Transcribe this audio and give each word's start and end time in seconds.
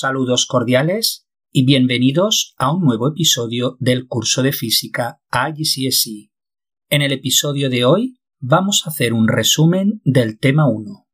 Saludos 0.00 0.46
cordiales 0.46 1.26
y 1.50 1.64
bienvenidos 1.64 2.54
a 2.56 2.72
un 2.72 2.84
nuevo 2.84 3.08
episodio 3.08 3.76
del 3.80 4.06
curso 4.06 4.44
de 4.44 4.52
física 4.52 5.20
IGCSE. 5.32 6.30
En 6.88 7.02
el 7.02 7.10
episodio 7.10 7.68
de 7.68 7.84
hoy 7.84 8.20
vamos 8.38 8.84
a 8.84 8.90
hacer 8.90 9.12
un 9.12 9.26
resumen 9.26 10.00
del 10.04 10.38
tema 10.38 10.68
1. 10.68 11.04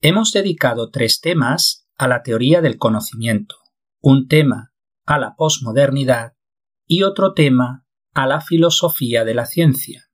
Hemos 0.00 0.32
dedicado 0.32 0.90
tres 0.90 1.20
temas 1.20 1.86
a 1.96 2.08
la 2.08 2.24
teoría 2.24 2.60
del 2.60 2.78
conocimiento, 2.78 3.54
un 4.00 4.26
tema 4.26 4.72
a 5.06 5.20
la 5.20 5.36
posmodernidad 5.36 6.32
y 6.88 7.04
otro 7.04 7.34
tema 7.34 7.86
a 8.12 8.26
la 8.26 8.40
filosofía 8.40 9.24
de 9.24 9.34
la 9.34 9.46
ciencia. 9.46 10.08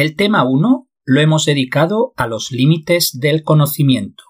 El 0.00 0.16
tema 0.16 0.44
1 0.44 0.88
lo 1.04 1.20
hemos 1.20 1.44
dedicado 1.44 2.14
a 2.16 2.26
los 2.26 2.52
límites 2.52 3.18
del 3.20 3.42
conocimiento. 3.42 4.24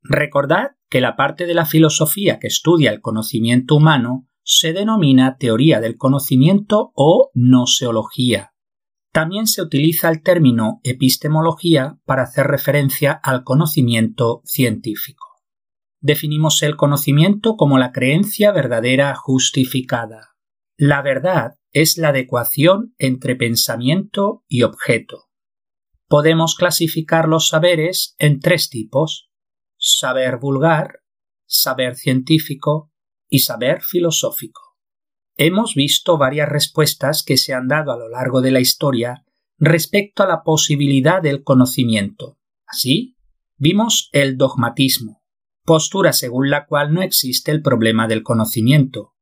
Recordad 0.00 0.76
que 0.88 1.00
la 1.00 1.16
parte 1.16 1.46
de 1.46 1.54
la 1.54 1.66
filosofía 1.66 2.38
que 2.38 2.46
estudia 2.46 2.92
el 2.92 3.00
conocimiento 3.00 3.74
humano 3.74 4.28
se 4.44 4.72
denomina 4.72 5.36
teoría 5.36 5.80
del 5.80 5.96
conocimiento 5.96 6.92
o 6.94 7.32
noseología. 7.34 8.52
También 9.10 9.48
se 9.48 9.62
utiliza 9.62 10.10
el 10.10 10.22
término 10.22 10.78
epistemología 10.84 11.98
para 12.04 12.22
hacer 12.22 12.46
referencia 12.46 13.10
al 13.10 13.42
conocimiento 13.42 14.42
científico. 14.44 15.26
Definimos 16.00 16.62
el 16.62 16.76
conocimiento 16.76 17.56
como 17.56 17.78
la 17.78 17.90
creencia 17.90 18.52
verdadera 18.52 19.16
justificada. 19.16 20.36
La 20.78 21.02
verdad 21.02 21.54
es 21.76 21.98
la 21.98 22.08
adecuación 22.08 22.94
entre 22.96 23.36
pensamiento 23.36 24.44
y 24.48 24.62
objeto. 24.62 25.25
Podemos 26.08 26.54
clasificar 26.54 27.28
los 27.28 27.48
saberes 27.48 28.14
en 28.18 28.40
tres 28.40 28.70
tipos 28.70 29.26
saber 29.78 30.38
vulgar, 30.38 31.00
saber 31.46 31.96
científico 31.96 32.92
y 33.28 33.40
saber 33.40 33.82
filosófico. 33.82 34.62
Hemos 35.36 35.74
visto 35.74 36.16
varias 36.16 36.48
respuestas 36.48 37.22
que 37.22 37.36
se 37.36 37.52
han 37.52 37.68
dado 37.68 37.92
a 37.92 37.98
lo 37.98 38.08
largo 38.08 38.40
de 38.40 38.50
la 38.50 38.60
historia 38.60 39.24
respecto 39.58 40.22
a 40.22 40.26
la 40.26 40.42
posibilidad 40.42 41.22
del 41.22 41.42
conocimiento. 41.42 42.38
Así, 42.66 43.16
vimos 43.56 44.08
el 44.12 44.36
dogmatismo, 44.36 45.22
postura 45.64 46.12
según 46.12 46.50
la 46.50 46.66
cual 46.66 46.94
no 46.94 47.02
existe 47.02 47.52
el 47.52 47.62
problema 47.62 48.08
del 48.08 48.22
conocimiento. 48.22 49.14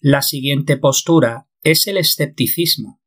La 0.00 0.22
siguiente 0.22 0.76
postura 0.76 1.48
es 1.62 1.86
el 1.86 1.96
escepticismo. 1.96 3.00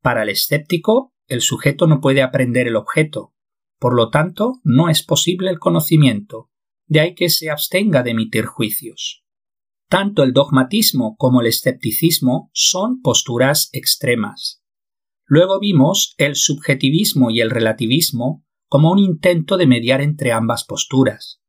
Para 0.00 0.22
el 0.22 0.30
escéptico, 0.30 1.12
el 1.28 1.40
sujeto 1.42 1.86
no 1.86 2.00
puede 2.00 2.22
aprender 2.22 2.66
el 2.66 2.76
objeto, 2.76 3.34
por 3.78 3.94
lo 3.94 4.10
tanto, 4.10 4.60
no 4.64 4.88
es 4.88 5.04
posible 5.04 5.50
el 5.50 5.58
conocimiento, 5.58 6.50
de 6.86 7.00
ahí 7.00 7.14
que 7.14 7.28
se 7.28 7.50
abstenga 7.50 8.02
de 8.02 8.10
emitir 8.10 8.46
juicios. 8.46 9.24
Tanto 9.88 10.22
el 10.22 10.32
dogmatismo 10.32 11.16
como 11.16 11.40
el 11.40 11.46
escepticismo 11.46 12.50
son 12.52 13.00
posturas 13.00 13.70
extremas. 13.72 14.62
Luego 15.24 15.60
vimos 15.60 16.14
el 16.18 16.34
subjetivismo 16.34 17.30
y 17.30 17.40
el 17.40 17.50
relativismo 17.50 18.44
como 18.66 18.90
un 18.90 18.98
intento 18.98 19.56
de 19.56 19.66
mediar 19.66 20.00
entre 20.00 20.32
ambas 20.32 20.64
posturas. 20.64 21.40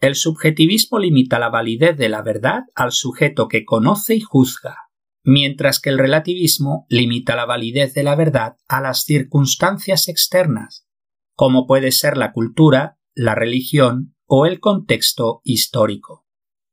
El 0.00 0.14
subjetivismo 0.14 0.98
limita 0.98 1.38
la 1.38 1.50
validez 1.50 1.96
de 1.96 2.08
la 2.08 2.22
verdad 2.22 2.62
al 2.74 2.92
sujeto 2.92 3.48
que 3.48 3.64
conoce 3.64 4.14
y 4.14 4.20
juzga, 4.20 4.89
mientras 5.22 5.80
que 5.80 5.90
el 5.90 5.98
relativismo 5.98 6.86
limita 6.88 7.36
la 7.36 7.46
validez 7.46 7.94
de 7.94 8.02
la 8.02 8.14
verdad 8.14 8.56
a 8.68 8.80
las 8.80 9.04
circunstancias 9.04 10.08
externas, 10.08 10.86
como 11.34 11.66
puede 11.66 11.92
ser 11.92 12.16
la 12.16 12.32
cultura, 12.32 12.98
la 13.14 13.34
religión 13.34 14.14
o 14.26 14.46
el 14.46 14.60
contexto 14.60 15.40
histórico. 15.44 16.26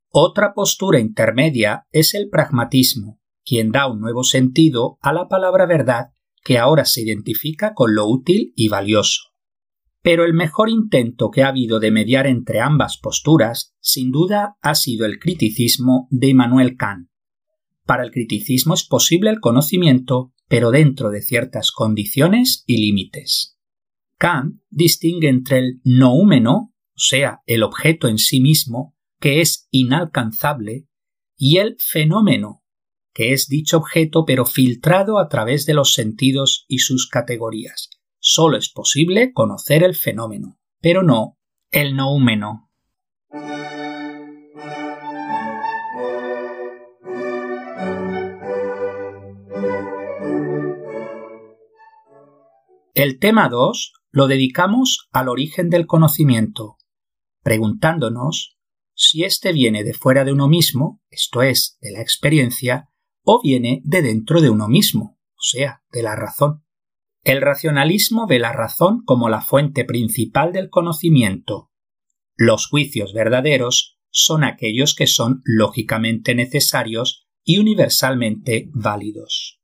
Otra 0.09 0.53
postura 0.53 0.99
intermedia 0.99 1.87
es 1.91 2.13
el 2.13 2.29
pragmatismo, 2.29 3.19
quien 3.45 3.71
da 3.71 3.87
un 3.87 3.99
nuevo 3.99 4.23
sentido 4.23 4.97
a 5.01 5.13
la 5.13 5.27
palabra 5.27 5.65
verdad 5.65 6.11
que 6.43 6.57
ahora 6.57 6.85
se 6.85 7.01
identifica 7.01 7.73
con 7.73 7.95
lo 7.95 8.07
útil 8.07 8.53
y 8.55 8.69
valioso. 8.69 9.33
Pero 10.01 10.23
el 10.23 10.33
mejor 10.33 10.69
intento 10.69 11.29
que 11.31 11.43
ha 11.43 11.49
habido 11.49 11.79
de 11.79 11.91
mediar 11.91 12.27
entre 12.27 12.61
ambas 12.61 12.97
posturas, 12.97 13.75
sin 13.81 14.11
duda, 14.11 14.55
ha 14.61 14.75
sido 14.75 15.05
el 15.05 15.19
criticismo 15.19 16.07
de 16.09 16.27
Immanuel 16.27 16.77
Kant, 16.77 17.09
para 17.87 18.03
el 18.03 18.11
criticismo 18.11 18.75
es 18.75 18.83
posible 18.83 19.31
el 19.31 19.39
conocimiento, 19.39 20.33
pero 20.47 20.69
dentro 20.69 21.09
de 21.09 21.21
ciertas 21.21 21.71
condiciones 21.71 22.63
y 22.67 22.77
límites. 22.77 23.57
Kant 24.19 24.61
distingue 24.69 25.29
entre 25.29 25.59
el 25.59 25.81
noúmeno, 25.83 26.73
o 26.73 26.99
sea, 26.99 27.41
el 27.45 27.63
objeto 27.63 28.07
en 28.07 28.17
sí 28.17 28.41
mismo, 28.41 28.95
que 29.19 29.41
es 29.41 29.67
inalcanzable, 29.71 30.87
y 31.35 31.57
el 31.57 31.77
fenómeno, 31.79 32.63
que 33.13 33.33
es 33.33 33.47
dicho 33.47 33.77
objeto 33.77 34.25
pero 34.25 34.45
filtrado 34.45 35.19
a 35.19 35.27
través 35.29 35.65
de 35.65 35.73
los 35.73 35.93
sentidos 35.93 36.65
y 36.67 36.79
sus 36.79 37.07
categorías. 37.07 37.89
Solo 38.19 38.57
es 38.57 38.69
posible 38.69 39.31
conocer 39.33 39.83
el 39.83 39.95
fenómeno, 39.95 40.59
pero 40.81 41.03
no 41.03 41.37
el 41.71 41.95
noúmeno. 41.95 42.69
El 52.97 53.19
tema 53.19 53.47
2 53.47 53.93
lo 54.09 54.25
dedicamos 54.25 55.07
al 55.11 55.29
origen 55.29 55.69
del 55.69 55.85
conocimiento, 55.85 56.77
preguntándonos 57.43 58.57
si 58.95 59.23
éste 59.23 59.53
viene 59.53 59.83
de 59.83 59.93
fuera 59.93 60.25
de 60.25 60.33
uno 60.33 60.47
mismo, 60.47 60.99
esto 61.11 61.43
es, 61.43 61.77
de 61.79 61.91
la 61.91 62.01
experiencia, 62.01 62.89
o 63.21 63.39
viene 63.43 63.81
de 63.83 64.01
dentro 64.01 64.41
de 64.41 64.49
uno 64.49 64.67
mismo, 64.67 65.19
o 65.35 65.41
sea, 65.41 65.83
de 65.91 66.01
la 66.01 66.15
razón. 66.15 66.65
El 67.23 67.43
racionalismo 67.43 68.25
ve 68.25 68.39
la 68.39 68.51
razón 68.51 69.03
como 69.05 69.29
la 69.29 69.41
fuente 69.41 69.85
principal 69.85 70.51
del 70.51 70.71
conocimiento. 70.71 71.69
Los 72.35 72.65
juicios 72.65 73.13
verdaderos 73.13 73.99
son 74.09 74.43
aquellos 74.43 74.95
que 74.95 75.05
son 75.05 75.43
lógicamente 75.45 76.33
necesarios 76.33 77.27
y 77.43 77.59
universalmente 77.59 78.71
válidos. 78.73 79.61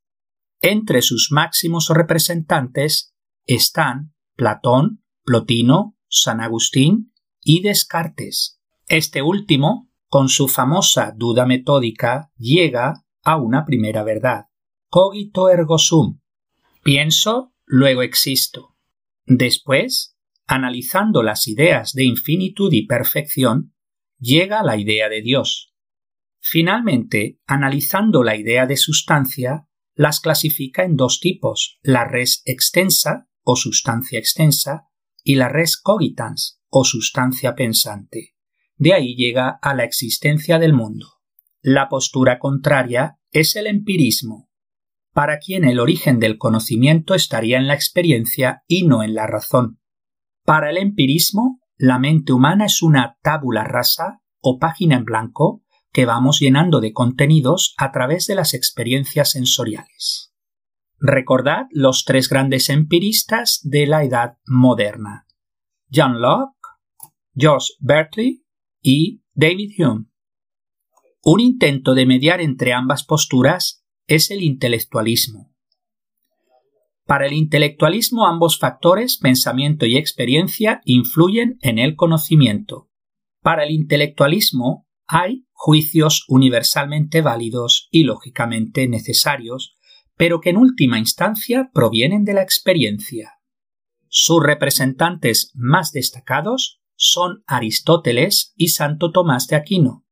Entre 0.61 1.01
sus 1.01 1.29
máximos 1.31 1.89
representantes 1.89 3.12
están 3.45 4.13
Platón, 4.35 5.03
Plotino, 5.23 5.97
San 6.07 6.41
Agustín 6.41 7.13
y 7.41 7.61
Descartes. 7.61 8.59
Este 8.87 9.21
último, 9.21 9.89
con 10.07 10.29
su 10.29 10.47
famosa 10.47 11.13
duda 11.15 11.45
metódica, 11.45 12.31
llega 12.37 13.05
a 13.23 13.37
una 13.37 13.65
primera 13.65 14.03
verdad. 14.03 14.45
Cogito 14.89 15.49
ergo 15.49 15.77
sum. 15.77 16.19
Pienso, 16.83 17.53
luego 17.65 18.01
existo. 18.01 18.75
Después, 19.25 20.17
analizando 20.45 21.23
las 21.23 21.47
ideas 21.47 21.93
de 21.93 22.05
infinitud 22.05 22.71
y 22.73 22.85
perfección, 22.85 23.73
llega 24.19 24.59
a 24.59 24.63
la 24.63 24.77
idea 24.77 25.09
de 25.09 25.21
Dios. 25.21 25.73
Finalmente, 26.39 27.39
analizando 27.47 28.23
la 28.23 28.35
idea 28.35 28.65
de 28.65 28.77
sustancia, 28.77 29.67
las 29.95 30.19
clasifica 30.19 30.83
en 30.83 30.97
dos 30.97 31.19
tipos, 31.19 31.79
la 31.83 32.05
res 32.05 32.41
extensa 32.45 33.29
o 33.43 33.55
sustancia 33.55 34.19
extensa 34.19 34.87
y 35.23 35.35
la 35.35 35.49
res 35.49 35.77
cogitans 35.77 36.61
o 36.69 36.83
sustancia 36.83 37.55
pensante. 37.55 38.35
De 38.75 38.93
ahí 38.93 39.15
llega 39.15 39.59
a 39.61 39.73
la 39.73 39.83
existencia 39.83 40.59
del 40.59 40.73
mundo. 40.73 41.07
La 41.61 41.87
postura 41.87 42.39
contraria 42.39 43.19
es 43.31 43.55
el 43.55 43.67
empirismo, 43.67 44.49
para 45.13 45.37
quien 45.37 45.63
el 45.63 45.79
origen 45.79 46.19
del 46.19 46.37
conocimiento 46.37 47.13
estaría 47.13 47.57
en 47.57 47.67
la 47.67 47.75
experiencia 47.75 48.63
y 48.67 48.85
no 48.85 49.03
en 49.03 49.13
la 49.13 49.27
razón. 49.27 49.79
Para 50.43 50.71
el 50.71 50.77
empirismo, 50.77 51.61
la 51.77 51.99
mente 51.99 52.33
humana 52.33 52.65
es 52.65 52.81
una 52.81 53.17
tábula 53.21 53.63
rasa 53.63 54.21
o 54.41 54.57
página 54.59 54.95
en 54.95 55.05
blanco 55.05 55.63
que 55.91 56.05
vamos 56.05 56.39
llenando 56.39 56.81
de 56.81 56.91
contenidos 56.91 57.75
a 57.77 57.91
través 57.91 58.25
de 58.25 58.35
las 58.35 58.53
experiencias 58.53 59.31
sensoriales. 59.31 60.32
Recordad 61.05 61.65
los 61.71 62.05
tres 62.05 62.29
grandes 62.29 62.69
empiristas 62.69 63.59
de 63.61 63.87
la 63.87 64.05
Edad 64.05 64.37
moderna: 64.47 65.27
John 65.93 66.21
Locke, 66.21 66.55
George 67.35 67.73
Berkeley 67.81 68.45
y 68.81 69.21
David 69.33 69.73
Hume. 69.77 70.05
Un 71.21 71.41
intento 71.41 71.93
de 71.93 72.05
mediar 72.05 72.39
entre 72.39 72.71
ambas 72.71 73.03
posturas 73.03 73.83
es 74.07 74.31
el 74.31 74.41
intelectualismo. 74.43 75.53
Para 77.05 77.27
el 77.27 77.33
intelectualismo 77.33 78.25
ambos 78.25 78.57
factores, 78.57 79.17
pensamiento 79.17 79.85
y 79.85 79.97
experiencia, 79.97 80.79
influyen 80.85 81.57
en 81.63 81.79
el 81.79 81.97
conocimiento. 81.97 82.89
Para 83.41 83.65
el 83.65 83.71
intelectualismo 83.71 84.87
hay 85.05 85.47
juicios 85.51 86.23
universalmente 86.29 87.19
válidos 87.19 87.89
y 87.91 88.05
lógicamente 88.05 88.87
necesarios 88.87 89.72
pero 90.17 90.41
que 90.41 90.51
en 90.51 90.57
última 90.57 90.99
instancia 90.99 91.69
provienen 91.73 92.23
de 92.23 92.33
la 92.33 92.41
experiencia. 92.41 93.39
Sus 94.07 94.43
representantes 94.43 95.51
más 95.55 95.91
destacados 95.91 96.81
son 96.95 97.43
Aristóteles 97.47 98.53
y 98.55 98.69
Santo 98.69 99.11
Tomás 99.11 99.47
de 99.47 99.55
Aquino. 99.55 100.05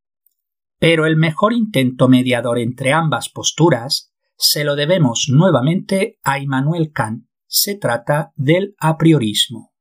Pero 0.79 1.05
el 1.05 1.15
mejor 1.15 1.53
intento 1.53 2.07
mediador 2.07 2.57
entre 2.57 2.93
ambas 2.93 3.29
posturas 3.29 4.11
se 4.35 4.63
lo 4.63 4.75
debemos 4.75 5.27
nuevamente 5.29 6.17
a 6.23 6.39
Immanuel 6.39 6.91
Kant. 6.91 7.25
Se 7.45 7.75
trata 7.75 8.31
del 8.35 8.75
apriorismo. 8.79 9.71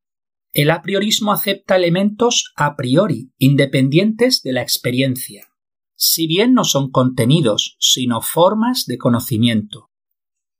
El 0.52 0.70
apriorismo 0.70 1.32
acepta 1.32 1.76
elementos 1.76 2.52
a 2.56 2.76
priori, 2.76 3.32
independientes 3.38 4.42
de 4.42 4.52
la 4.52 4.62
experiencia, 4.62 5.46
si 5.94 6.26
bien 6.26 6.54
no 6.54 6.64
son 6.64 6.90
contenidos, 6.90 7.76
sino 7.78 8.20
formas 8.20 8.84
de 8.86 8.98
conocimiento. 8.98 9.89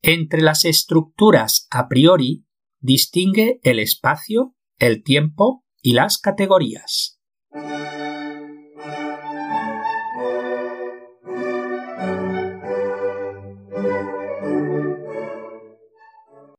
Entre 0.02 0.40
las 0.40 0.64
estructuras 0.64 1.66
a 1.70 1.86
priori 1.86 2.46
distingue 2.78 3.60
el 3.62 3.78
espacio, 3.78 4.56
el 4.78 5.02
tiempo 5.02 5.66
y 5.82 5.92
las 5.92 6.16
categorías. 6.16 7.20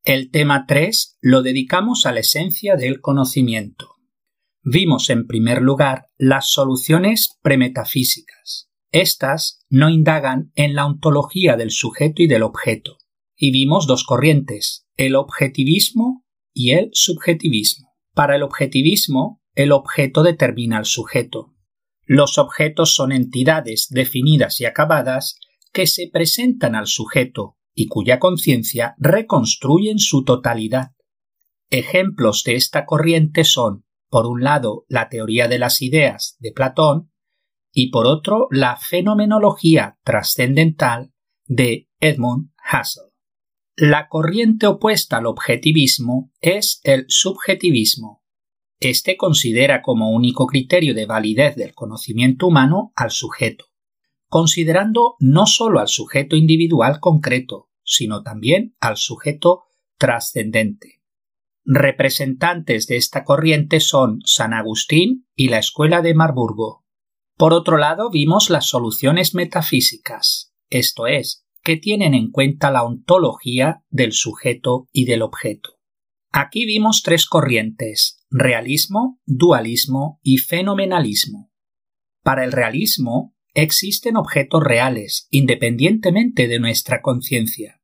El 0.04 0.30
tema 0.30 0.66
3 0.68 1.18
lo 1.22 1.42
dedicamos 1.42 2.06
a 2.06 2.12
la 2.12 2.20
esencia 2.20 2.76
del 2.76 3.02
conocimiento. 3.02 3.96
Vimos 4.62 5.10
en 5.10 5.26
primer 5.26 5.64
lugar 5.64 6.10
las 6.18 6.52
soluciones 6.52 7.40
premetafísicas. 7.42 8.70
Estas 8.92 9.66
no 9.70 9.90
indagan 9.90 10.52
en 10.54 10.76
la 10.76 10.86
ontología 10.86 11.56
del 11.56 11.72
sujeto 11.72 12.22
y 12.22 12.28
del 12.28 12.44
objeto. 12.44 13.01
Y 13.44 13.50
vimos 13.50 13.88
dos 13.88 14.04
corrientes, 14.04 14.86
el 14.98 15.16
objetivismo 15.16 16.24
y 16.54 16.74
el 16.74 16.92
subjetivismo. 16.94 17.92
Para 18.14 18.36
el 18.36 18.44
objetivismo, 18.44 19.42
el 19.56 19.72
objeto 19.72 20.22
determina 20.22 20.78
al 20.78 20.86
sujeto. 20.86 21.56
Los 22.06 22.38
objetos 22.38 22.94
son 22.94 23.12
entidades 23.12 23.88
definidas 23.90 24.62
y 24.62 24.66
acabadas 24.66 25.40
que 25.74 25.88
se 25.88 26.08
presentan 26.14 26.76
al 26.76 26.86
sujeto 26.86 27.58
y 27.74 27.88
cuya 27.88 28.20
conciencia 28.20 28.94
reconstruyen 29.00 29.98
su 29.98 30.24
totalidad. 30.24 30.92
Ejemplos 31.72 32.44
de 32.44 32.54
esta 32.54 32.86
corriente 32.86 33.44
son, 33.44 33.86
por 34.12 34.28
un 34.28 34.44
lado, 34.44 34.86
la 34.88 35.10
teoría 35.10 35.48
de 35.48 35.58
las 35.58 35.82
ideas 35.82 36.36
de 36.38 36.52
Platón 36.52 37.12
y 37.74 37.90
por 37.90 38.06
otro, 38.06 38.50
la 38.52 38.78
fenomenología 38.78 39.98
trascendental 40.04 41.12
de 41.48 41.90
Edmund 42.00 42.52
Husserl. 42.72 43.11
La 43.84 44.10
corriente 44.10 44.68
opuesta 44.68 45.18
al 45.18 45.26
objetivismo 45.26 46.32
es 46.40 46.82
el 46.84 47.06
subjetivismo. 47.08 48.24
Este 48.80 49.18
considera 49.18 49.82
como 49.82 50.12
único 50.12 50.46
criterio 50.46 50.94
de 50.94 51.06
validez 51.06 51.56
del 51.56 51.74
conocimiento 51.74 52.48
humano 52.48 52.92
al 52.96 53.12
sujeto 53.12 53.72
considerando 54.32 55.18
no 55.20 55.46
sólo 55.46 55.82
al 55.82 55.90
sujeto 55.90 56.38
individual 56.38 57.02
concreto, 57.02 57.70
sino 57.84 58.24
también 58.24 58.78
al 58.80 58.96
sujeto 58.96 59.64
trascendente. 59.98 61.02
Representantes 61.66 62.88
de 62.88 62.96
esta 62.96 63.26
corriente 63.26 63.82
son 63.82 64.20
San 64.24 64.54
Agustín 64.54 65.28
y 65.36 65.50
la 65.50 65.60
Escuela 65.60 66.02
de 66.02 66.14
Marburgo. 66.14 66.86
Por 67.36 67.54
otro 67.54 67.78
lado, 67.78 68.10
vimos 68.10 68.50
las 68.50 68.68
soluciones 68.68 69.36
metafísicas, 69.36 70.54
esto 70.70 71.08
es, 71.08 71.46
que 71.64 71.78
tienen 71.78 72.14
en 72.14 72.32
cuenta 72.32 72.72
la 72.72 72.84
ontología 72.84 73.84
del 73.90 74.14
sujeto 74.14 74.88
y 74.92 75.06
del 75.06 75.22
objeto. 75.22 75.80
Aquí 76.32 76.66
vimos 76.66 77.04
tres 77.04 77.26
corrientes, 77.26 78.26
realismo, 78.30 79.20
dualismo 79.26 80.20
y 80.24 80.38
fenomenalismo. 80.38 81.52
Para 82.24 82.46
el 82.46 82.52
realismo, 82.52 83.36
existen 83.54 84.16
objetos 84.16 84.64
reales, 84.64 85.28
independientemente 85.30 86.48
de 86.48 86.60
nuestra 86.60 87.02
conciencia. 87.02 87.82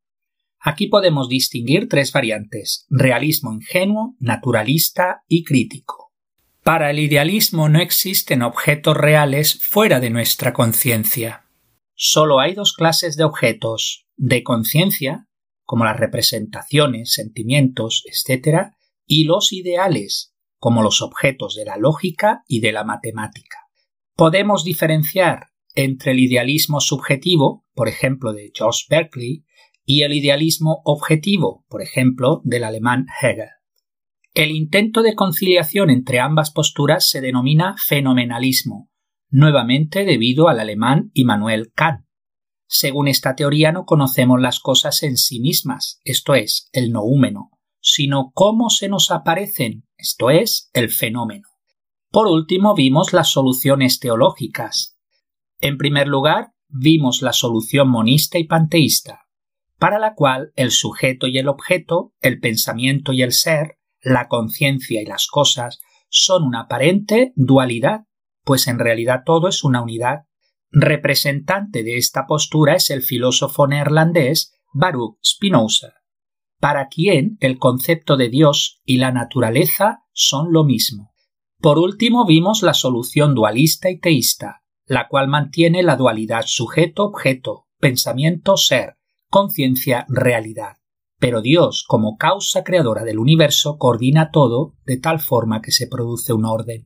Aquí 0.59 0.87
podemos 0.87 1.29
distinguir 1.29 1.87
tres 1.87 2.11
variantes 2.11 2.85
realismo 2.89 3.53
ingenuo, 3.53 4.15
naturalista 4.19 5.23
y 5.27 5.43
crítico. 5.43 6.11
Para 6.63 6.89
el 6.91 6.99
idealismo 6.99 7.69
no 7.69 7.79
existen 7.79 8.41
objetos 8.41 8.97
reales 8.97 9.59
fuera 9.63 9.99
de 9.99 10.09
nuestra 10.09 10.53
conciencia. 10.53 11.46
Solo 11.99 12.39
hay 12.39 12.53
dos 12.53 12.73
clases 12.73 13.17
de 13.17 13.23
objetos 13.23 14.05
de 14.17 14.43
conciencia, 14.43 15.27
como 15.63 15.83
las 15.83 15.97
representaciones, 15.99 17.11
sentimientos, 17.11 18.03
etc., 18.05 18.67
y 19.07 19.23
los 19.23 19.51
ideales, 19.51 20.35
como 20.59 20.83
los 20.83 21.01
objetos 21.01 21.55
de 21.55 21.65
la 21.65 21.77
lógica 21.77 22.43
y 22.47 22.59
de 22.59 22.71
la 22.71 22.83
matemática. 22.83 23.57
Podemos 24.15 24.63
diferenciar 24.63 25.47
entre 25.73 26.11
el 26.11 26.19
idealismo 26.19 26.81
subjetivo, 26.81 27.65
por 27.73 27.87
ejemplo, 27.87 28.31
de 28.31 28.51
George 28.53 28.85
Berkeley, 28.89 29.45
y 29.83 30.03
el 30.03 30.13
idealismo 30.13 30.81
objetivo, 30.85 31.65
por 31.67 31.81
ejemplo, 31.81 32.41
del 32.43 32.63
alemán 32.63 33.07
Hegel. 33.19 33.49
El 34.35 34.51
intento 34.51 35.01
de 35.01 35.15
conciliación 35.15 35.89
entre 35.89 36.19
ambas 36.19 36.51
posturas 36.51 37.09
se 37.09 37.21
denomina 37.21 37.75
fenomenalismo, 37.83 38.91
nuevamente 39.29 40.05
debido 40.05 40.47
al 40.47 40.59
alemán 40.59 41.11
Immanuel 41.13 41.71
Kant. 41.73 42.05
Según 42.67 43.07
esta 43.07 43.35
teoría 43.35 43.71
no 43.71 43.85
conocemos 43.85 44.41
las 44.41 44.59
cosas 44.59 45.03
en 45.03 45.17
sí 45.17 45.39
mismas, 45.39 46.01
esto 46.03 46.35
es, 46.35 46.69
el 46.73 46.91
noúmeno, 46.91 47.51
sino 47.79 48.31
cómo 48.33 48.69
se 48.69 48.89
nos 48.89 49.11
aparecen, 49.11 49.87
esto 49.97 50.29
es, 50.29 50.69
el 50.73 50.89
fenómeno. 50.89 51.47
Por 52.09 52.27
último 52.27 52.75
vimos 52.75 53.13
las 53.13 53.29
soluciones 53.29 53.99
teológicas, 53.99 54.97
en 55.59 55.77
primer 55.77 56.07
lugar, 56.07 56.51
vimos 56.67 57.21
la 57.21 57.33
solución 57.33 57.89
monista 57.89 58.37
y 58.37 58.43
panteísta, 58.43 59.25
para 59.79 59.97
la 59.97 60.13
cual 60.13 60.51
el 60.55 60.71
sujeto 60.71 61.25
y 61.27 61.39
el 61.39 61.47
objeto, 61.47 62.13
el 62.21 62.39
pensamiento 62.39 63.11
y 63.11 63.23
el 63.23 63.31
ser, 63.31 63.79
la 64.01 64.27
conciencia 64.27 65.01
y 65.01 65.05
las 65.05 65.27
cosas 65.27 65.79
son 66.09 66.43
una 66.43 66.61
aparente 66.61 67.33
dualidad, 67.35 68.01
pues 68.47 68.67
en 68.67 68.79
realidad 68.79 69.23
todo 69.25 69.49
es 69.49 69.65
una 69.65 69.81
unidad. 69.81 70.21
Representante 70.71 71.83
de 71.83 71.97
esta 71.97 72.25
postura 72.25 72.75
es 72.75 72.89
el 72.89 73.01
filósofo 73.01 73.67
neerlandés 73.67 74.53
Baruch 74.73 75.17
Spinoza, 75.21 75.95
para 76.57 76.87
quien 76.87 77.35
el 77.41 77.59
concepto 77.59 78.15
de 78.15 78.29
Dios 78.29 78.79
y 78.85 78.97
la 78.97 79.11
naturaleza 79.11 80.05
son 80.13 80.53
lo 80.53 80.63
mismo. 80.63 81.11
Por 81.59 81.77
último 81.77 82.25
vimos 82.25 82.63
la 82.63 82.73
solución 82.73 83.35
dualista 83.35 83.89
y 83.89 83.99
teísta, 83.99 84.61
la 84.85 85.09
cual 85.09 85.27
mantiene 85.27 85.83
la 85.83 85.97
dualidad 85.97 86.43
sujeto-objeto, 86.45 87.65
pensamiento-ser, 87.81 88.95
conciencia-realidad. 89.29 90.77
Pero 91.19 91.41
Dios, 91.41 91.83
como 91.85 92.15
causa 92.15 92.63
creadora 92.63 93.03
del 93.03 93.19
universo, 93.19 93.77
coordina 93.77 94.31
todo 94.31 94.75
de 94.85 94.97
tal 94.97 95.19
forma 95.19 95.61
que 95.61 95.71
se 95.71 95.87
produce 95.87 96.31
un 96.31 96.45
orden. 96.45 96.85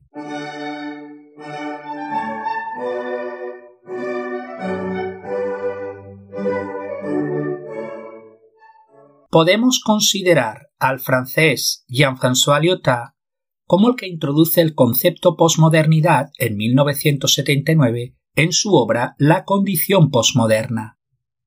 Podemos 9.32 9.80
considerar 9.82 10.68
al 10.78 11.00
francés 11.00 11.86
Jean-François 11.88 12.60
Lyotard 12.60 13.14
como 13.64 13.88
el 13.88 13.96
que 13.96 14.06
introduce 14.06 14.60
el 14.60 14.74
concepto 14.74 15.36
posmodernidad 15.36 16.26
en 16.36 16.58
1979 16.58 18.14
en 18.34 18.52
su 18.52 18.74
obra 18.74 19.14
La 19.16 19.46
condición 19.46 20.10
posmoderna. 20.10 20.98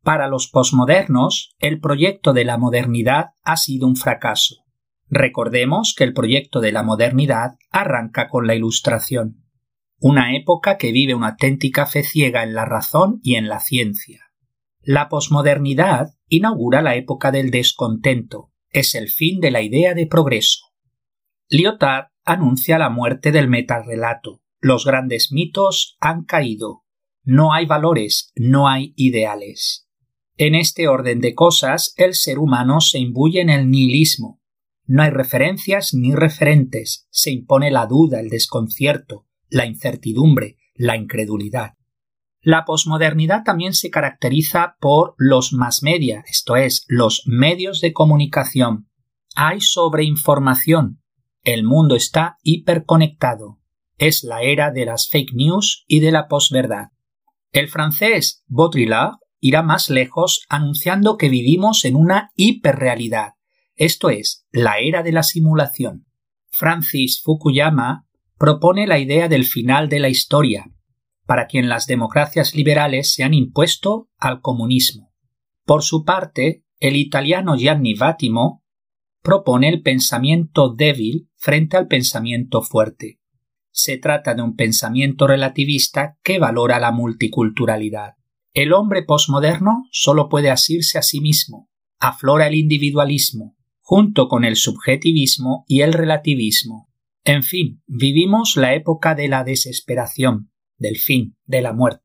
Para 0.01 0.27
los 0.27 0.47
posmodernos, 0.47 1.53
el 1.59 1.79
proyecto 1.79 2.33
de 2.33 2.43
la 2.43 2.57
modernidad 2.57 3.33
ha 3.43 3.55
sido 3.55 3.85
un 3.85 3.97
fracaso. 3.97 4.65
Recordemos 5.07 5.93
que 5.95 6.05
el 6.05 6.13
proyecto 6.15 6.61
de 6.61 6.71
la 6.71 6.81
modernidad 6.81 7.51
arranca 7.69 8.29
con 8.29 8.47
la 8.47 8.55
Ilustración, 8.55 9.43
una 9.99 10.35
época 10.35 10.77
que 10.77 10.91
vive 10.91 11.13
una 11.13 11.27
auténtica 11.27 11.85
fe 11.85 12.01
ciega 12.01 12.41
en 12.41 12.55
la 12.55 12.65
razón 12.65 13.19
y 13.21 13.35
en 13.35 13.47
la 13.47 13.59
ciencia. 13.59 14.31
La 14.81 15.07
posmodernidad 15.07 16.14
inaugura 16.27 16.81
la 16.81 16.95
época 16.95 17.31
del 17.31 17.51
descontento, 17.51 18.51
es 18.69 18.95
el 18.95 19.09
fin 19.09 19.39
de 19.39 19.51
la 19.51 19.61
idea 19.61 19.93
de 19.93 20.07
progreso. 20.07 20.59
Lyotard 21.49 22.07
anuncia 22.23 22.77
la 22.77 22.89
muerte 22.89 23.31
del 23.31 23.47
metarrelato. 23.47 24.41
Los 24.59 24.85
grandes 24.85 25.31
mitos 25.31 25.95
han 25.99 26.23
caído. 26.25 26.83
No 27.23 27.53
hay 27.53 27.65
valores, 27.65 28.31
no 28.35 28.67
hay 28.67 28.93
ideales. 28.95 29.87
En 30.37 30.55
este 30.55 30.87
orden 30.87 31.21
de 31.21 31.33
cosas, 31.33 31.93
el 31.97 32.13
ser 32.13 32.39
humano 32.39 32.81
se 32.81 32.99
imbuye 32.99 33.41
en 33.41 33.49
el 33.49 33.69
nihilismo. 33.69 34.41
No 34.85 35.03
hay 35.03 35.09
referencias 35.09 35.93
ni 35.93 36.13
referentes, 36.13 37.07
se 37.09 37.31
impone 37.31 37.71
la 37.71 37.87
duda, 37.87 38.19
el 38.19 38.29
desconcierto, 38.29 39.25
la 39.49 39.65
incertidumbre, 39.65 40.57
la 40.73 40.97
incredulidad. 40.97 41.75
La 42.45 42.63
posmodernidad 42.63 43.41
también 43.43 43.73
se 43.73 43.89
caracteriza 43.89 44.75
por 44.79 45.15
los 45.17 45.51
más 45.51 45.81
media, 45.81 46.23
esto 46.27 46.55
es, 46.55 46.85
los 46.87 47.23
medios 47.25 47.81
de 47.81 47.91
comunicación. 47.91 48.87
Hay 49.35 49.61
sobreinformación. 49.61 51.01
El 51.41 51.63
mundo 51.63 51.95
está 51.95 52.37
hiperconectado. 52.43 53.57
Es 53.97 54.23
la 54.23 54.43
era 54.43 54.69
de 54.69 54.85
las 54.85 55.09
fake 55.09 55.33
news 55.33 55.85
y 55.87 56.01
de 56.01 56.11
la 56.11 56.27
posverdad. 56.27 56.89
El 57.51 57.67
francés 57.67 58.43
Baudrillard 58.45 59.15
irá 59.39 59.63
más 59.63 59.89
lejos 59.89 60.45
anunciando 60.47 61.17
que 61.17 61.29
vivimos 61.29 61.83
en 61.83 61.95
una 61.95 62.31
hiperrealidad, 62.35 63.33
esto 63.75 64.11
es, 64.11 64.45
la 64.51 64.77
era 64.77 65.01
de 65.01 65.11
la 65.11 65.23
simulación. 65.23 66.05
Francis 66.51 67.23
Fukuyama 67.23 68.05
propone 68.37 68.85
la 68.85 68.99
idea 68.99 69.27
del 69.29 69.45
final 69.45 69.89
de 69.89 69.99
la 69.99 70.09
historia, 70.09 70.74
para 71.25 71.47
quien 71.47 71.69
las 71.69 71.87
democracias 71.87 72.55
liberales 72.55 73.13
se 73.13 73.23
han 73.23 73.33
impuesto 73.33 74.09
al 74.17 74.41
comunismo. 74.41 75.13
Por 75.65 75.83
su 75.83 76.03
parte, 76.03 76.63
el 76.79 76.95
italiano 76.95 77.55
Gianni 77.55 77.95
Vattimo 77.95 78.63
propone 79.21 79.69
el 79.69 79.81
pensamiento 79.81 80.73
débil 80.73 81.29
frente 81.35 81.77
al 81.77 81.87
pensamiento 81.87 82.61
fuerte. 82.61 83.19
Se 83.71 83.97
trata 83.97 84.35
de 84.35 84.43
un 84.43 84.55
pensamiento 84.55 85.27
relativista 85.27 86.17
que 86.23 86.39
valora 86.39 86.79
la 86.79 86.91
multiculturalidad. 86.91 88.13
El 88.53 88.71
hombre 88.71 89.03
posmoderno 89.03 89.85
solo 89.91 90.29
puede 90.29 90.49
asirse 90.49 90.97
a 90.97 91.01
sí 91.01 91.19
mismo, 91.19 91.69
aflora 91.99 92.47
el 92.47 92.55
individualismo, 92.55 93.57
junto 93.81 94.27
con 94.27 94.45
el 94.45 94.55
subjetivismo 94.55 95.65
y 95.67 95.81
el 95.81 95.93
relativismo. 95.93 96.89
En 97.23 97.43
fin, 97.43 97.81
vivimos 97.87 98.55
la 98.55 98.75
época 98.75 99.15
de 99.15 99.27
la 99.27 99.43
desesperación, 99.43 100.51
del 100.77 100.97
fin, 100.97 101.37
de 101.45 101.61
la 101.61 101.73
muerte. 101.73 102.03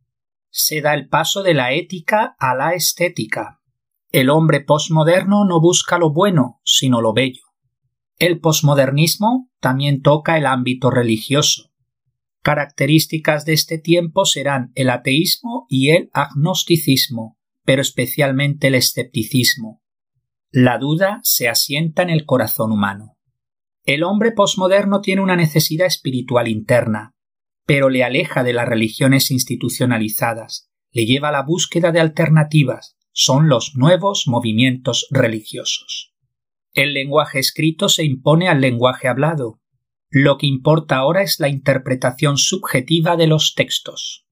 Se 0.51 0.81
da 0.81 0.95
el 0.95 1.09
paso 1.09 1.43
de 1.43 1.55
la 1.55 1.73
ética 1.73 2.35
a 2.39 2.55
la 2.55 2.75
estética. 2.75 3.61
El 4.11 4.31
hombre 4.31 4.61
posmoderno 4.61 5.45
no 5.45 5.61
busca 5.61 5.99
lo 5.99 6.13
bueno, 6.13 6.61
sino 6.65 7.01
lo 7.01 7.13
bello. 7.13 7.43
El 8.19 8.41
posmodernismo 8.41 9.49
también 9.61 10.03
toca 10.03 10.37
el 10.37 10.47
ámbito 10.47 10.91
religioso. 10.91 11.71
Características 12.43 13.45
de 13.45 13.53
este 13.53 13.79
tiempo 13.79 14.25
serán 14.25 14.73
el 14.75 14.91
ateísmo 14.91 15.67
y 15.69 15.91
el 15.91 16.11
agnosticismo, 16.13 17.39
pero 17.65 17.83
especialmente 17.83 18.69
el 18.69 18.75
escepticismo. 18.75 19.83
La 20.51 20.79
duda 20.79 21.21
se 21.23 21.49
asienta 21.49 22.03
en 22.03 22.11
el 22.11 22.25
corazón 22.25 22.73
humano. 22.73 23.17
El 23.85 24.03
hombre 24.03 24.33
posmoderno 24.33 25.01
tiene 25.01 25.23
una 25.23 25.37
necesidad 25.37 25.87
espiritual 25.87 26.49
interna, 26.49 27.15
pero 27.67 27.89
le 27.89 28.05
aleja 28.05 28.43
de 28.43 28.53
las 28.53 28.69
religiones 28.69 29.31
institucionalizadas, 29.31 30.71
le 30.93 31.07
lleva 31.07 31.29
a 31.29 31.33
la 31.33 31.43
búsqueda 31.43 31.93
de 31.93 32.01
alternativas, 32.01 32.97
son 33.13 33.49
los 33.49 33.73
nuevos 33.75 34.25
movimientos 34.27 35.07
religiosos. 35.11 36.15
El 36.73 36.95
lenguaje 36.95 37.39
escrito 37.39 37.89
se 37.89 38.05
impone 38.05 38.49
al 38.49 38.61
lenguaje 38.61 39.09
hablado. 39.09 39.61
Lo 40.09 40.39
que 40.39 40.47
importa 40.47 40.97
ahora 40.97 41.23
es 41.23 41.41
la 41.41 41.49
interpretación 41.49 42.37
subjetiva 42.39 43.17
de 43.17 43.27
los 43.27 43.55
textos. 43.55 44.27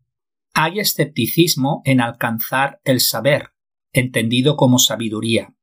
Hay 0.55 0.79
escepticismo 0.79 1.83
en 1.85 2.01
alcanzar 2.01 2.81
el 2.85 3.01
saber, 3.01 3.51
entendido 3.93 4.57
como 4.57 4.79
sabiduría. 4.79 5.55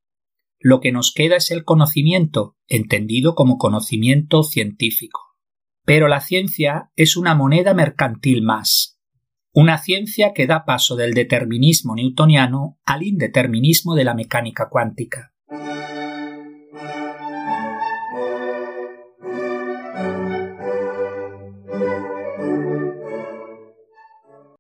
Lo 0.60 0.80
que 0.80 0.92
nos 0.92 1.14
queda 1.14 1.38
es 1.38 1.52
el 1.52 1.64
conocimiento, 1.64 2.56
entendido 2.68 3.36
como 3.36 3.58
conocimiento 3.58 4.44
científico. 4.44 5.35
Pero 5.86 6.08
la 6.08 6.20
ciencia 6.20 6.92
es 6.96 7.16
una 7.16 7.36
moneda 7.36 7.76
mercantil 7.76 8.42
más, 8.42 9.00
una 9.54 9.78
ciencia 9.78 10.34
que 10.34 10.48
da 10.48 10.66
paso 10.66 10.96
del 10.96 11.14
determinismo 11.14 11.96
newtoniano 11.96 12.80
al 12.86 13.04
indeterminismo 13.04 13.94
de 13.94 14.04
la 14.04 14.16
mecánica 14.16 14.68
cuántica. 14.68 15.32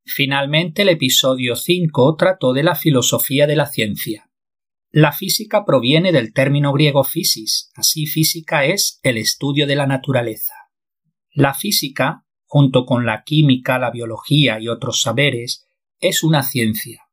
Finalmente, 0.06 0.84
el 0.84 0.90
episodio 0.90 1.58
5 1.58 2.16
trató 2.16 2.54
de 2.54 2.64
la 2.64 2.76
filosofía 2.76 3.48
de 3.48 3.58
la 3.58 3.66
ciencia. 3.66 4.30
La 4.92 5.12
física 5.12 5.66
proviene 5.66 6.14
del 6.14 6.32
término 6.32 6.72
griego 6.72 7.04
physis, 7.04 7.70
así 7.76 8.06
física 8.06 8.64
es 8.64 9.02
el 9.04 9.18
estudio 9.18 9.68
de 9.68 9.76
la 9.76 9.88
naturaleza. 9.88 10.55
La 11.36 11.54
física, 11.54 12.24
junto 12.46 12.86
con 12.86 13.06
la 13.06 13.24
química, 13.26 13.78
la 13.78 13.92
biología 13.92 14.58
y 14.62 14.70
otros 14.70 15.02
saberes, 15.02 15.68
es 16.00 16.24
una 16.24 16.44
ciencia. 16.44 17.10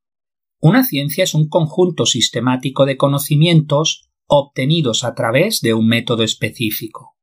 Una 0.61 0.85
ciencia 0.85 1.25
es 1.25 1.35
un 1.35 1.49
conjunto 1.49 2.07
sistemático 2.07 2.87
de 2.87 2.97
conocimientos 2.97 4.09
obtenidos 4.29 5.03
a 5.03 5.17
través 5.17 5.61
de 5.61 5.75
un 5.75 5.89
método 5.89 6.23
específico. 6.23 7.17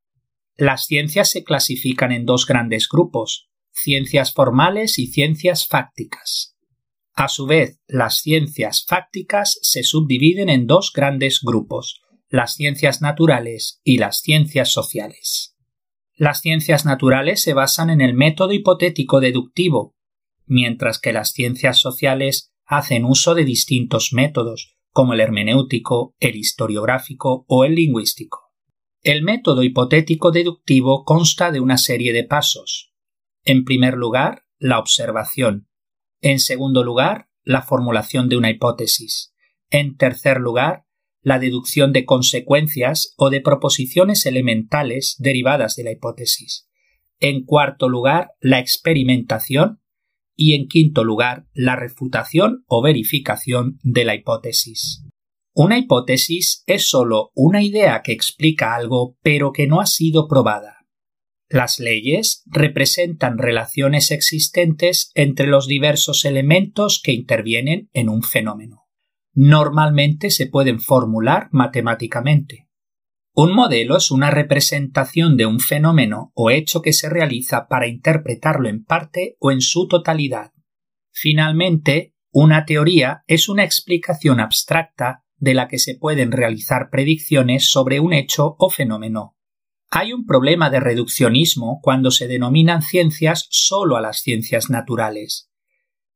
Las 0.58 0.84
ciencias 0.84 1.30
se 1.30 1.42
clasifican 1.42 2.12
en 2.12 2.26
dos 2.26 2.44
grandes 2.44 2.86
grupos, 2.86 3.48
ciencias 3.72 4.34
formales 4.34 4.98
y 4.98 5.06
ciencias 5.06 5.66
fácticas. 5.66 6.54
A 7.14 7.28
su 7.28 7.46
vez, 7.46 7.80
las 7.88 8.18
ciencias 8.18 8.84
fácticas 8.86 9.58
se 9.62 9.84
subdividen 9.84 10.50
en 10.50 10.66
dos 10.66 10.92
grandes 10.94 11.40
grupos, 11.42 12.02
las 12.28 12.56
ciencias 12.56 13.00
naturales 13.00 13.80
y 13.84 13.96
las 13.96 14.20
ciencias 14.20 14.68
sociales. 14.70 15.56
Las 16.20 16.42
ciencias 16.42 16.84
naturales 16.84 17.42
se 17.42 17.54
basan 17.54 17.88
en 17.88 18.02
el 18.02 18.12
método 18.12 18.52
hipotético 18.52 19.20
deductivo, 19.20 19.96
mientras 20.44 20.98
que 20.98 21.14
las 21.14 21.30
ciencias 21.30 21.78
sociales 21.78 22.52
hacen 22.66 23.06
uso 23.06 23.34
de 23.34 23.46
distintos 23.46 24.12
métodos, 24.12 24.76
como 24.90 25.14
el 25.14 25.20
hermenéutico, 25.20 26.14
el 26.20 26.36
historiográfico 26.36 27.46
o 27.48 27.64
el 27.64 27.74
lingüístico. 27.74 28.52
El 29.00 29.22
método 29.22 29.62
hipotético 29.62 30.30
deductivo 30.30 31.06
consta 31.06 31.50
de 31.50 31.60
una 31.60 31.78
serie 31.78 32.12
de 32.12 32.24
pasos. 32.24 32.92
En 33.42 33.64
primer 33.64 33.94
lugar, 33.94 34.44
la 34.58 34.78
observación. 34.78 35.70
En 36.20 36.38
segundo 36.38 36.84
lugar, 36.84 37.30
la 37.44 37.62
formulación 37.62 38.28
de 38.28 38.36
una 38.36 38.50
hipótesis. 38.50 39.32
En 39.70 39.96
tercer 39.96 40.38
lugar, 40.38 40.84
la 41.22 41.38
deducción 41.38 41.92
de 41.92 42.04
consecuencias 42.04 43.14
o 43.16 43.30
de 43.30 43.40
proposiciones 43.40 44.26
elementales 44.26 45.16
derivadas 45.18 45.76
de 45.76 45.84
la 45.84 45.92
hipótesis. 45.92 46.68
En 47.18 47.44
cuarto 47.44 47.88
lugar, 47.88 48.30
la 48.40 48.58
experimentación. 48.58 49.80
Y 50.34 50.54
en 50.54 50.68
quinto 50.68 51.04
lugar, 51.04 51.44
la 51.52 51.76
refutación 51.76 52.64
o 52.66 52.80
verificación 52.80 53.78
de 53.82 54.06
la 54.06 54.14
hipótesis. 54.14 55.04
Una 55.52 55.76
hipótesis 55.76 56.62
es 56.66 56.88
sólo 56.88 57.30
una 57.34 57.62
idea 57.62 58.00
que 58.02 58.12
explica 58.12 58.74
algo 58.74 59.18
pero 59.20 59.52
que 59.52 59.66
no 59.66 59.80
ha 59.80 59.86
sido 59.86 60.28
probada. 60.28 60.86
Las 61.50 61.78
leyes 61.78 62.42
representan 62.46 63.36
relaciones 63.36 64.12
existentes 64.12 65.10
entre 65.14 65.46
los 65.46 65.66
diversos 65.66 66.24
elementos 66.24 67.02
que 67.04 67.12
intervienen 67.12 67.90
en 67.92 68.08
un 68.08 68.22
fenómeno 68.22 68.79
normalmente 69.42 70.28
se 70.28 70.46
pueden 70.46 70.80
formular 70.80 71.48
matemáticamente. 71.50 72.68
Un 73.34 73.54
modelo 73.54 73.96
es 73.96 74.10
una 74.10 74.30
representación 74.30 75.38
de 75.38 75.46
un 75.46 75.60
fenómeno 75.60 76.30
o 76.34 76.50
hecho 76.50 76.82
que 76.82 76.92
se 76.92 77.08
realiza 77.08 77.66
para 77.66 77.86
interpretarlo 77.86 78.68
en 78.68 78.84
parte 78.84 79.36
o 79.40 79.50
en 79.50 79.62
su 79.62 79.88
totalidad. 79.88 80.52
Finalmente, 81.10 82.14
una 82.30 82.66
teoría 82.66 83.24
es 83.26 83.48
una 83.48 83.64
explicación 83.64 84.40
abstracta 84.40 85.24
de 85.38 85.54
la 85.54 85.68
que 85.68 85.78
se 85.78 85.94
pueden 85.94 86.32
realizar 86.32 86.90
predicciones 86.90 87.70
sobre 87.70 87.98
un 87.98 88.12
hecho 88.12 88.56
o 88.58 88.68
fenómeno. 88.68 89.38
Hay 89.90 90.12
un 90.12 90.26
problema 90.26 90.68
de 90.68 90.80
reduccionismo 90.80 91.80
cuando 91.82 92.10
se 92.10 92.28
denominan 92.28 92.82
ciencias 92.82 93.46
solo 93.48 93.96
a 93.96 94.02
las 94.02 94.20
ciencias 94.20 94.68
naturales 94.68 95.49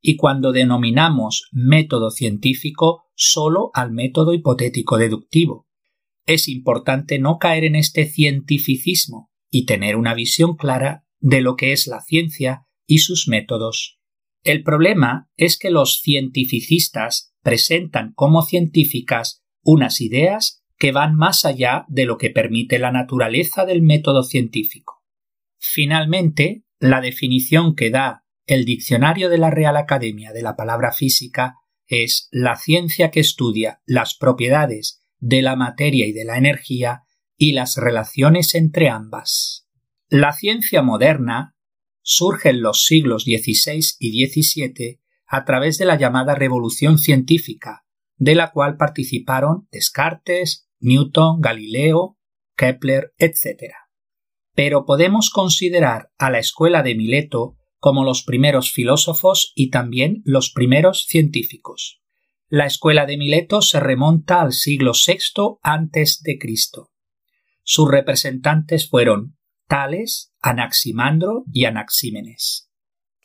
y 0.06 0.16
cuando 0.16 0.52
denominamos 0.52 1.48
método 1.50 2.10
científico 2.10 3.06
solo 3.14 3.70
al 3.72 3.90
método 3.90 4.34
hipotético 4.34 4.98
deductivo. 4.98 5.66
Es 6.26 6.46
importante 6.46 7.18
no 7.18 7.38
caer 7.38 7.64
en 7.64 7.74
este 7.74 8.04
cientificismo 8.04 9.30
y 9.50 9.64
tener 9.64 9.96
una 9.96 10.12
visión 10.12 10.56
clara 10.56 11.06
de 11.20 11.40
lo 11.40 11.56
que 11.56 11.72
es 11.72 11.86
la 11.86 12.02
ciencia 12.02 12.66
y 12.86 12.98
sus 12.98 13.28
métodos. 13.28 13.98
El 14.42 14.62
problema 14.62 15.30
es 15.38 15.56
que 15.56 15.70
los 15.70 16.02
cientificistas 16.02 17.34
presentan 17.42 18.12
como 18.12 18.42
científicas 18.42 19.42
unas 19.62 20.02
ideas 20.02 20.62
que 20.76 20.92
van 20.92 21.14
más 21.14 21.46
allá 21.46 21.86
de 21.88 22.04
lo 22.04 22.18
que 22.18 22.28
permite 22.28 22.78
la 22.78 22.92
naturaleza 22.92 23.64
del 23.64 23.80
método 23.80 24.22
científico. 24.22 25.02
Finalmente, 25.58 26.64
la 26.78 27.00
definición 27.00 27.74
que 27.74 27.88
da 27.88 28.23
el 28.46 28.64
diccionario 28.64 29.28
de 29.28 29.38
la 29.38 29.50
Real 29.50 29.76
Academia 29.76 30.32
de 30.32 30.42
la 30.42 30.56
Palabra 30.56 30.92
Física 30.92 31.54
es 31.86 32.28
la 32.30 32.56
ciencia 32.56 33.10
que 33.10 33.20
estudia 33.20 33.80
las 33.86 34.16
propiedades 34.16 35.02
de 35.18 35.42
la 35.42 35.56
materia 35.56 36.06
y 36.06 36.12
de 36.12 36.24
la 36.24 36.36
energía 36.36 37.02
y 37.36 37.52
las 37.52 37.76
relaciones 37.76 38.54
entre 38.54 38.88
ambas. 38.88 39.66
La 40.08 40.32
ciencia 40.32 40.82
moderna 40.82 41.56
surge 42.02 42.50
en 42.50 42.60
los 42.60 42.84
siglos 42.84 43.24
XVI 43.24 43.80
y 43.98 44.26
XVII 44.26 45.00
a 45.26 45.44
través 45.44 45.78
de 45.78 45.86
la 45.86 45.96
llamada 45.96 46.34
revolución 46.34 46.98
científica, 46.98 47.84
de 48.16 48.34
la 48.34 48.52
cual 48.52 48.76
participaron 48.76 49.66
Descartes, 49.72 50.68
Newton, 50.80 51.40
Galileo, 51.40 52.18
Kepler, 52.56 53.14
etc. 53.18 53.72
Pero 54.54 54.84
podemos 54.84 55.30
considerar 55.30 56.10
a 56.18 56.30
la 56.30 56.38
escuela 56.38 56.82
de 56.82 56.94
Mileto 56.94 57.56
como 57.84 58.02
los 58.02 58.22
primeros 58.22 58.72
filósofos 58.72 59.52
y 59.54 59.68
también 59.68 60.22
los 60.24 60.50
primeros 60.50 61.04
científicos. 61.06 62.00
La 62.48 62.64
escuela 62.64 63.04
de 63.04 63.18
Mileto 63.18 63.60
se 63.60 63.78
remonta 63.78 64.40
al 64.40 64.54
siglo 64.54 64.92
VI 64.92 65.58
antes 65.62 66.22
de 66.22 66.38
Cristo. 66.38 66.92
Sus 67.62 67.90
representantes 67.90 68.88
fueron 68.88 69.36
Tales, 69.68 70.32
Anaximandro 70.40 71.44
y 71.52 71.66
Anaxímenes. 71.66 72.70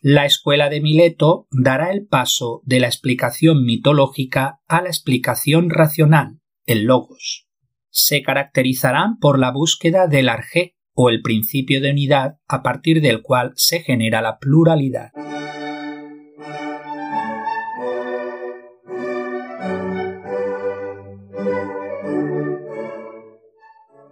La 0.01 0.25
escuela 0.25 0.68
de 0.68 0.82
Mileto 0.82 1.48
dará 1.51 1.89
el 1.94 2.06
paso 2.06 2.62
de 2.66 2.82
la 2.82 2.88
explicación 2.88 3.63
mitológica 3.63 4.60
a 4.68 4.82
la 4.82 4.89
explicación 4.89 5.70
racional, 5.70 6.42
el 6.66 6.84
logos. 6.84 7.48
Se 7.92 8.24
caracterizarán 8.24 9.20
por 9.20 9.39
la 9.39 9.54
búsqueda 9.54 10.08
del 10.08 10.28
arjé 10.28 10.75
o 11.01 11.10
el 11.10 11.22
principio 11.22 11.79
de 11.79 11.91
unidad 11.91 12.39
a 12.46 12.62
partir 12.62 13.00
del 13.00 13.22
cual 13.22 13.53
se 13.56 13.79
genera 13.79 14.22
la 14.22 14.38
pluralidad. 14.38 15.12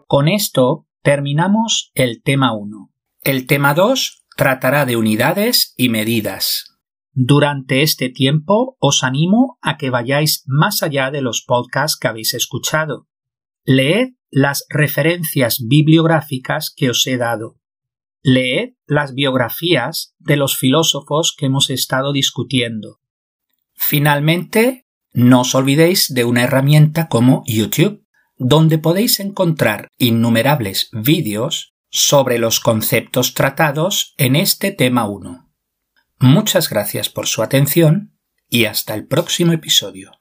Con 0.07 0.29
esto 0.29 0.87
terminamos 1.01 1.91
el 1.93 2.23
tema 2.23 2.55
1. 2.55 2.89
El 3.25 3.47
tema 3.47 3.73
2 3.73 4.23
tratará 4.37 4.85
de 4.85 4.95
unidades 4.95 5.73
y 5.75 5.89
medidas. 5.89 6.77
Durante 7.11 7.81
este 7.81 8.07
tiempo 8.07 8.77
os 8.79 9.03
animo 9.03 9.57
a 9.61 9.75
que 9.75 9.89
vayáis 9.89 10.45
más 10.47 10.81
allá 10.83 11.11
de 11.11 11.19
los 11.19 11.43
podcasts 11.45 11.99
que 11.99 12.07
habéis 12.07 12.33
escuchado. 12.33 13.07
Leed 13.69 14.13
las 14.31 14.65
referencias 14.69 15.57
bibliográficas 15.67 16.73
que 16.73 16.89
os 16.89 17.05
he 17.05 17.17
dado. 17.17 17.59
Leed 18.23 18.75
las 18.85 19.13
biografías 19.13 20.15
de 20.19 20.37
los 20.37 20.57
filósofos 20.57 21.35
que 21.37 21.47
hemos 21.47 21.69
estado 21.69 22.13
discutiendo. 22.13 23.01
Finalmente, 23.73 24.87
no 25.11 25.41
os 25.41 25.53
olvidéis 25.53 26.13
de 26.13 26.23
una 26.23 26.43
herramienta 26.43 27.09
como 27.09 27.43
YouTube, 27.45 28.05
donde 28.37 28.77
podéis 28.77 29.19
encontrar 29.19 29.89
innumerables 29.97 30.87
vídeos 30.93 31.73
sobre 31.89 32.37
los 32.37 32.61
conceptos 32.61 33.33
tratados 33.33 34.13
en 34.15 34.37
este 34.37 34.71
tema 34.71 35.09
1. 35.09 35.51
Muchas 36.21 36.69
gracias 36.69 37.09
por 37.09 37.27
su 37.27 37.43
atención 37.43 38.17
y 38.47 38.63
hasta 38.63 38.93
el 38.93 39.07
próximo 39.07 39.51
episodio. 39.51 40.13